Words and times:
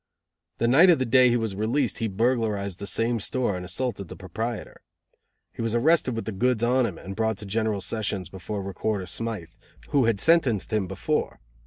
The 0.57 0.67
night 0.67 0.89
of 0.89 0.97
the 0.97 1.05
day 1.05 1.29
he 1.29 1.37
was 1.37 1.53
released 1.55 1.99
he 1.99 2.07
burglarized 2.07 2.79
the 2.79 2.87
same 2.87 3.19
store 3.19 3.55
and 3.55 3.63
assaulted 3.63 4.07
the 4.07 4.15
proprietor. 4.15 4.81
He 5.53 5.61
was 5.61 5.75
arrested 5.75 6.15
with 6.15 6.25
the 6.25 6.31
goods 6.31 6.63
on 6.63 6.87
him 6.87 6.97
and 6.97 7.15
brought 7.15 7.37
to 7.37 7.45
General 7.45 7.81
Sessions 7.81 8.27
before 8.27 8.63
Recorder 8.63 9.05
Smythe, 9.05 9.53
who 9.89 10.05
had 10.05 10.19
sentenced 10.19 10.73
him 10.73 10.87
before. 10.87 11.39